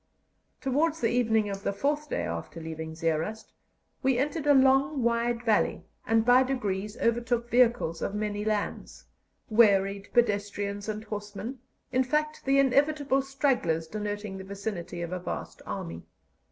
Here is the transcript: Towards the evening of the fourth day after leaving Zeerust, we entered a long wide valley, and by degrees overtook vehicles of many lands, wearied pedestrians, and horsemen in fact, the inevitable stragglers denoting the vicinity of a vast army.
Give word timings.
Towards 0.61 0.99
the 0.99 1.11
evening 1.11 1.47
of 1.47 1.61
the 1.61 1.71
fourth 1.71 2.09
day 2.09 2.23
after 2.23 2.59
leaving 2.59 2.95
Zeerust, 2.95 3.53
we 4.01 4.17
entered 4.17 4.47
a 4.47 4.53
long 4.55 5.03
wide 5.03 5.43
valley, 5.43 5.83
and 6.07 6.25
by 6.25 6.41
degrees 6.41 6.97
overtook 6.97 7.51
vehicles 7.51 8.01
of 8.01 8.15
many 8.15 8.43
lands, 8.43 9.05
wearied 9.47 10.09
pedestrians, 10.11 10.89
and 10.89 11.03
horsemen 11.03 11.59
in 11.91 12.03
fact, 12.03 12.45
the 12.45 12.57
inevitable 12.57 13.21
stragglers 13.21 13.85
denoting 13.87 14.39
the 14.39 14.43
vicinity 14.43 15.03
of 15.03 15.11
a 15.11 15.19
vast 15.19 15.61
army. 15.67 16.01